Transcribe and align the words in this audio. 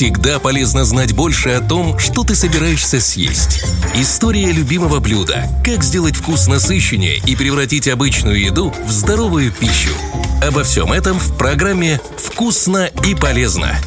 Всегда 0.00 0.38
полезно 0.38 0.86
знать 0.86 1.12
больше 1.12 1.50
о 1.50 1.60
том, 1.60 1.98
что 1.98 2.24
ты 2.24 2.34
собираешься 2.34 3.02
съесть. 3.02 3.62
История 3.94 4.50
любимого 4.50 4.98
блюда. 4.98 5.46
Как 5.62 5.84
сделать 5.84 6.16
вкус 6.16 6.46
насыщеннее 6.46 7.18
и 7.26 7.36
превратить 7.36 7.86
обычную 7.86 8.40
еду 8.40 8.72
в 8.86 8.90
здоровую 8.90 9.52
пищу. 9.52 9.90
Обо 10.42 10.64
всем 10.64 10.90
этом 10.90 11.18
в 11.18 11.36
программе 11.36 12.00
«Вкусно 12.16 12.88
и 13.04 13.14
полезно». 13.14 13.78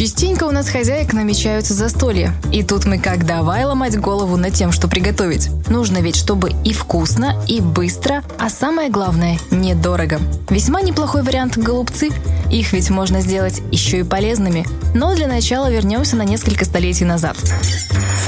Частенько 0.00 0.44
у 0.44 0.50
нас 0.50 0.70
хозяек 0.70 1.12
намечаются 1.12 1.74
застолья. 1.74 2.32
И 2.50 2.62
тут 2.62 2.86
мы 2.86 2.98
как 2.98 3.26
давай 3.26 3.66
ломать 3.66 4.00
голову 4.00 4.38
над 4.38 4.54
тем, 4.54 4.72
что 4.72 4.88
приготовить. 4.88 5.50
Нужно 5.68 5.98
ведь, 5.98 6.16
чтобы 6.16 6.52
и 6.64 6.72
вкусно, 6.72 7.34
и 7.46 7.60
быстро, 7.60 8.24
а 8.38 8.48
самое 8.48 8.88
главное– 8.88 9.38
недорого. 9.50 10.18
Весьма 10.48 10.80
неплохой 10.80 11.22
вариант– 11.22 11.58
голубцы. 11.58 12.08
Их 12.50 12.72
ведь 12.72 12.88
можно 12.88 13.20
сделать 13.20 13.60
еще 13.72 13.98
и 13.98 14.02
полезными. 14.02 14.64
Но 14.94 15.14
для 15.14 15.26
начала 15.26 15.70
вернемся 15.70 16.16
на 16.16 16.22
несколько 16.22 16.64
столетий 16.64 17.04
назад. 17.04 17.36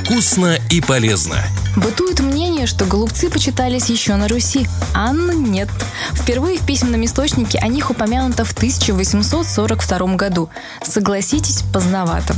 Вкусно 0.04 0.58
и 0.68 0.80
полезно. 0.80 1.36
Бытует 1.76 2.18
мнение, 2.20 2.66
что 2.66 2.84
голубцы 2.84 3.30
почитались 3.30 3.88
еще 3.88 4.16
на 4.16 4.26
Руси. 4.26 4.66
А 4.94 5.12
нет. 5.12 5.68
Впервые 6.12 6.58
в 6.58 6.66
письменном 6.66 7.04
источнике 7.04 7.58
о 7.58 7.68
них 7.68 7.88
упомянуто 7.90 8.44
в 8.44 8.52
1842 8.52 10.16
году. 10.16 10.50
Согласитесь, 10.82 11.62
поздновато. 11.72 12.34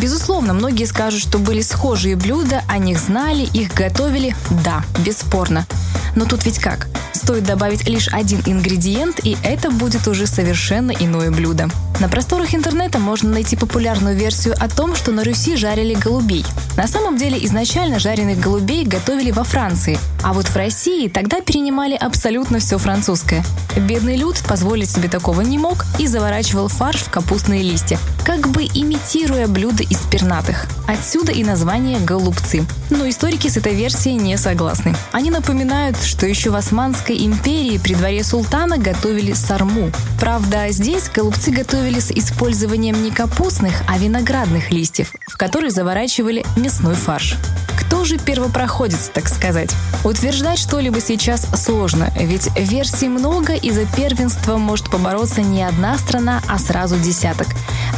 Безусловно, 0.00 0.52
многие 0.52 0.84
скажут, 0.84 1.22
что 1.22 1.38
были 1.38 1.62
схожие 1.62 2.16
блюда, 2.16 2.62
о 2.68 2.76
них 2.76 2.98
знали, 3.00 3.48
их 3.54 3.72
готовили. 3.72 4.36
Да, 4.62 4.84
бесспорно. 5.04 5.66
Но 6.16 6.26
тут 6.26 6.44
ведь 6.44 6.58
как? 6.58 6.86
Стоит 7.12 7.44
добавить 7.44 7.88
лишь 7.88 8.08
один 8.08 8.42
ингредиент, 8.44 9.20
и 9.24 9.38
это 9.42 9.70
будет 9.70 10.06
уже 10.06 10.26
совершенно 10.26 10.90
иное 10.90 11.30
блюдо. 11.30 11.70
На 11.98 12.08
просторах 12.10 12.54
интернета 12.54 12.98
можно 12.98 13.30
найти 13.30 13.56
популярную 13.56 14.14
версию 14.14 14.54
о 14.58 14.68
том, 14.68 14.94
что 14.94 15.12
на 15.12 15.24
Руси 15.24 15.56
жарили 15.56 15.94
голубей. 15.94 16.44
На 16.76 16.86
самом 16.86 17.16
деле 17.16 17.42
изначально 17.46 17.98
жареных 17.98 18.38
голубей 18.38 18.84
готовили 18.84 19.30
во 19.30 19.44
Франции, 19.44 19.98
а 20.22 20.34
вот 20.34 20.46
в 20.46 20.56
России 20.56 21.08
тогда 21.08 21.40
перенимали 21.40 21.94
абсолютно 21.94 22.58
все 22.58 22.76
французское. 22.76 23.42
Бедный 23.76 24.16
люд 24.16 24.36
позволить 24.46 24.90
себе 24.90 25.08
такого 25.08 25.40
не 25.40 25.58
мог 25.58 25.86
и 25.98 26.06
заворачивал 26.06 26.68
фарш 26.68 27.00
в 27.00 27.10
капустные 27.10 27.62
листья, 27.62 27.98
как 28.24 28.48
бы 28.48 28.64
имитируя 28.64 29.46
блюда 29.46 29.82
из 29.82 29.98
пернатых. 29.98 30.66
Отсюда 30.86 31.32
и 31.32 31.44
название 31.44 31.98
«голубцы». 32.00 32.64
Но 32.90 33.08
историки 33.08 33.48
с 33.48 33.56
этой 33.56 33.74
версией 33.74 34.16
не 34.16 34.36
согласны. 34.38 34.94
Они 35.12 35.30
напоминают, 35.30 35.96
что 36.02 36.26
еще 36.26 36.50
в 36.50 36.56
Османской 36.56 37.24
империи 37.24 37.78
при 37.78 37.94
дворе 37.94 38.22
султана 38.22 38.78
готовили 38.78 39.32
сарму. 39.32 39.90
Правда, 40.20 40.66
здесь 40.70 41.10
голубцы 41.12 41.50
готовили 41.86 42.00
с 42.00 42.10
использованием 42.10 43.00
не 43.00 43.12
капустных, 43.12 43.82
а 43.86 43.96
виноградных 43.96 44.72
листьев, 44.72 45.12
в 45.28 45.36
которые 45.36 45.70
заворачивали 45.70 46.44
мясной 46.56 46.96
фарш. 46.96 47.36
Кто 47.78 48.04
же 48.04 48.18
первопроходец, 48.18 49.08
так 49.14 49.28
сказать? 49.28 49.70
Утверждать 50.02 50.58
что-либо 50.58 51.00
сейчас 51.00 51.46
сложно, 51.54 52.12
ведь 52.16 52.48
версий 52.56 53.08
много, 53.08 53.54
и 53.54 53.70
за 53.70 53.84
первенство 53.86 54.56
может 54.56 54.90
побороться 54.90 55.42
не 55.42 55.62
одна 55.62 55.96
страна, 55.96 56.42
а 56.48 56.58
сразу 56.58 56.96
десяток. 56.98 57.46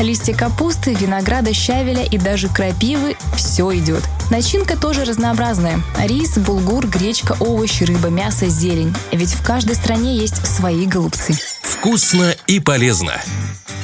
Листья 0.00 0.34
капусты, 0.34 0.92
винограда, 0.92 1.54
щавеля 1.54 2.04
и 2.04 2.18
даже 2.18 2.48
крапивы– 2.48 3.16
все 3.36 3.74
идет. 3.78 4.04
Начинка 4.30 4.76
тоже 4.76 5.04
разнообразная. 5.04 5.80
Рис, 5.98 6.36
булгур, 6.36 6.86
гречка, 6.86 7.36
овощи, 7.40 7.84
рыба, 7.84 8.08
мясо, 8.08 8.48
зелень. 8.48 8.94
Ведь 9.12 9.32
в 9.32 9.42
каждой 9.42 9.76
стране 9.76 10.14
есть 10.14 10.46
свои 10.46 10.84
голубцы. 10.84 11.32
Вкусно 11.62 12.34
и 12.46 12.60
полезно. 12.60 13.14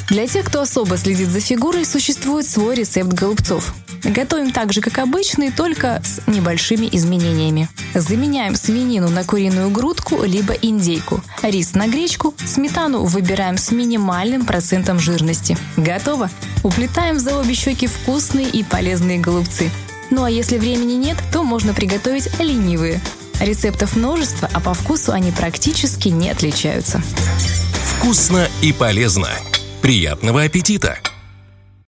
Для 0.09 0.27
тех, 0.27 0.45
кто 0.47 0.61
особо 0.61 0.97
следит 0.97 1.29
за 1.29 1.41
фигурой, 1.41 1.85
существует 1.85 2.47
свой 2.47 2.75
рецепт 2.75 3.13
голубцов. 3.13 3.75
Готовим 4.05 4.53
так 4.53 4.73
же, 4.73 4.83
как 4.83 4.99
обычный, 4.99 5.51
только 5.51 6.03
с 6.05 6.21
небольшими 6.29 6.87
изменениями. 6.93 7.71
Заменяем 7.95 8.55
свинину 8.55 9.09
на 9.09 9.25
куриную 9.25 9.71
грудку 9.71 10.25
либо 10.25 10.53
индейку. 10.53 11.23
Рис 11.43 11.75
на 11.75 11.89
гречку, 11.89 12.35
сметану 12.45 13.05
выбираем 13.05 13.57
с 13.57 13.71
минимальным 13.71 14.45
процентом 14.45 14.99
жирности. 14.99 15.57
Готово! 15.79 16.29
Уплетаем 16.63 17.19
за 17.19 17.39
обе 17.39 17.55
щеки 17.55 17.87
вкусные 17.87 18.49
и 18.51 18.63
полезные 18.63 19.19
голубцы. 19.19 19.71
Ну 20.11 20.25
а 20.25 20.31
если 20.31 20.59
времени 20.59 20.95
нет, 20.95 21.17
то 21.33 21.43
можно 21.43 21.73
приготовить 21.73 22.29
ленивые. 22.39 23.01
Рецептов 23.41 23.97
множество, 23.97 24.51
а 24.53 24.61
по 24.61 24.75
вкусу 24.75 25.13
они 25.13 25.33
практически 25.33 26.09
не 26.09 26.29
отличаются. 26.29 27.03
Вкусно 27.99 28.49
и 28.61 28.73
полезно. 28.73 29.29
Приятного 29.85 30.45
аппетита! 30.45 30.99